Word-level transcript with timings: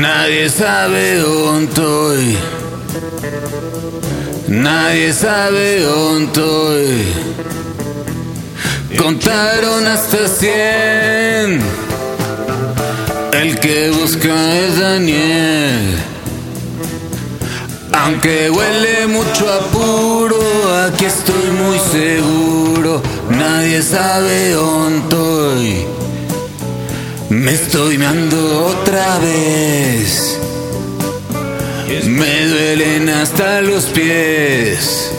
Nadie 0.00 0.50
sabe 0.50 1.18
dónde 1.18 1.66
estoy. 1.66 2.36
Nadie 4.48 5.12
sabe 5.12 5.82
dónde 5.82 6.24
estoy. 6.26 7.04
Contaron 8.98 9.86
hasta 9.86 10.26
cien. 10.26 11.60
El 13.32 13.60
que 13.60 13.90
busca 13.90 14.56
es 14.56 14.80
Daniel. 14.80 15.96
Aunque 17.92 18.50
huele 18.50 19.06
mucho 19.06 19.52
a 19.52 19.60
puro, 19.70 20.40
aquí 20.86 21.04
estoy 21.04 21.50
muy 21.52 21.78
seguro. 21.78 23.00
Nadie 23.30 23.80
sabe 23.80 24.50
dónde 24.50 24.98
estoy. 24.98 26.03
Me 27.34 27.52
estoy 27.52 27.98
meando 27.98 28.66
otra 28.66 29.18
vez. 29.18 30.38
Me 32.06 32.46
duelen 32.46 33.08
hasta 33.08 33.60
los 33.60 33.86
pies. 33.86 35.10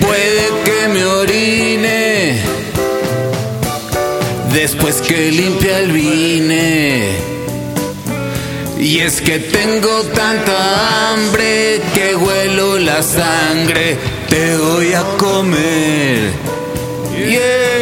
Puede 0.00 0.46
que 0.64 0.88
me 0.92 1.04
orine. 1.04 2.40
Después 4.52 4.96
que 4.96 5.30
limpia 5.30 5.78
el 5.78 5.92
vine. 5.92 7.10
Y 8.80 8.98
es 8.98 9.20
que 9.20 9.38
tengo 9.38 10.02
tanta 10.12 11.12
hambre 11.12 11.80
que 11.94 12.16
huelo 12.16 12.78
la 12.80 13.00
sangre. 13.00 13.96
Te 14.28 14.56
voy 14.56 14.92
a 14.92 15.02
comer. 15.18 16.32
Yeah. 17.16 17.73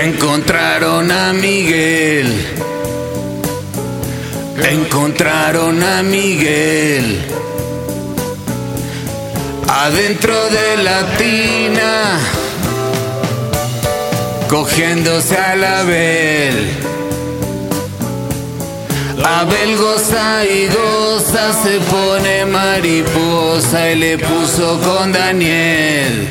Encontraron 0.00 1.10
a 1.10 1.32
Miguel. 1.32 2.32
Encontraron 4.70 5.82
a 5.82 6.02
Miguel. 6.04 7.20
Adentro 9.66 10.36
de 10.50 10.82
la 10.84 11.00
tina. 11.16 12.20
Cogiéndose 14.48 15.36
a 15.36 15.56
la 15.56 15.80
Abel. 15.80 16.70
Abel 19.24 19.76
goza 19.76 20.44
y 20.44 20.68
goza, 20.68 21.52
se 21.62 21.78
pone 21.80 22.46
mariposa 22.46 23.90
y 23.90 23.96
le 23.96 24.18
puso 24.18 24.80
con 24.80 25.12
Daniel. 25.12 26.28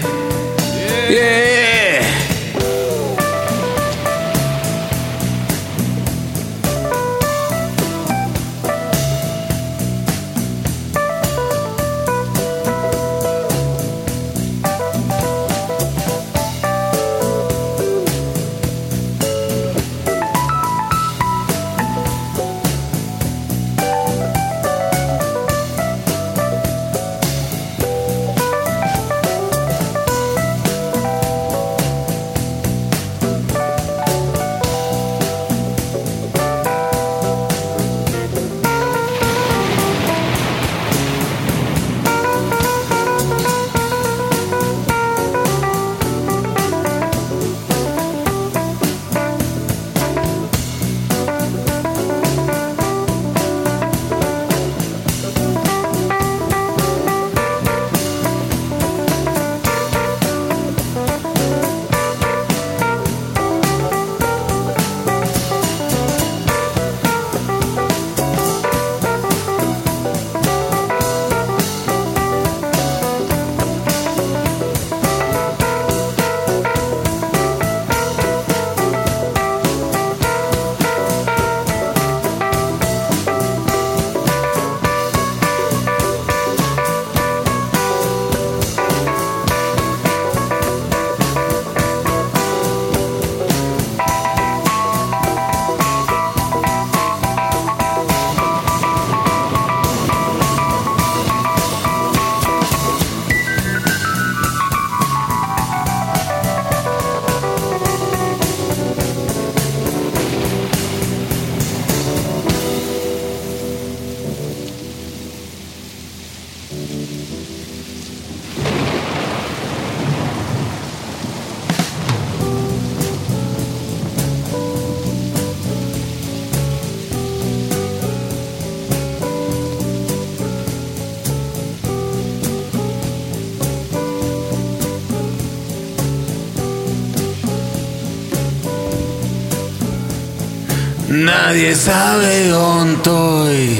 Nadie 141.26 141.74
sabe 141.74 142.48
dónde 142.50 142.94
estoy. 142.94 143.80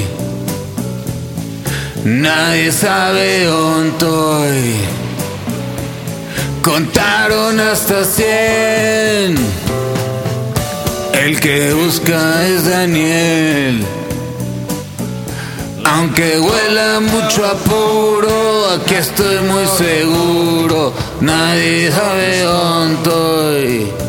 Nadie 2.04 2.72
sabe 2.72 3.44
dónde 3.44 3.90
estoy. 3.90 4.74
contaron 6.62 7.60
hasta 7.60 8.04
cien. 8.04 9.36
El 11.12 11.38
que 11.38 11.74
busca 11.74 12.44
es 12.44 12.68
Daniel. 12.68 13.86
Aunque 15.84 16.40
huela 16.40 16.98
mucho 16.98 17.46
apuro, 17.46 18.70
aquí 18.74 18.94
estoy 18.94 19.38
muy 19.42 19.66
seguro. 19.78 20.92
Nadie 21.20 21.92
sabe 21.92 22.40
dónde 22.42 22.94
estoy. 22.96 24.07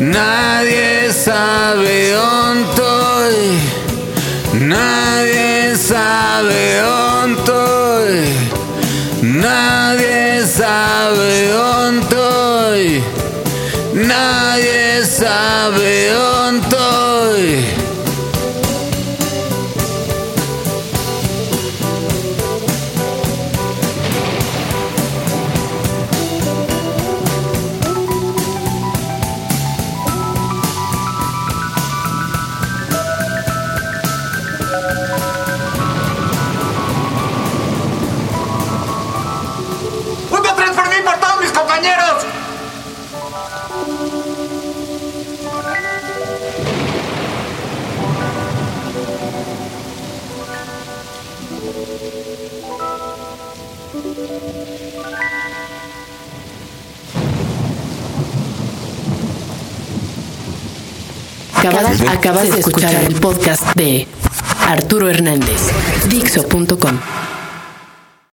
Nadie 0.00 1.12
sabe 1.12 2.12
estoy. 2.12 3.60
Nadie 4.54 5.76
sabe 5.76 6.80
estoy. 7.28 8.34
Nadie 9.20 10.46
sabe 10.46 11.50
estoy. 12.00 13.02
Nadie 13.92 15.04
sabe 15.04 16.08
dónde 16.12 16.29
Acabas, 62.08 62.52
de 62.52 62.60
escuchar 62.60 62.94
el 62.94 63.14
podcast 63.14 63.74
de 63.74 64.06
Arturo 64.66 65.08
Hernández, 65.10 65.70
Dixo.com. 66.08 66.98